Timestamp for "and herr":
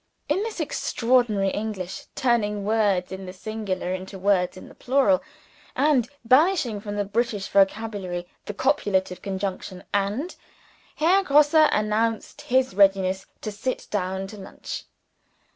9.93-11.21